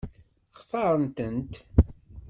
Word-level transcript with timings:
Xtaṛent-tent? 0.59 1.53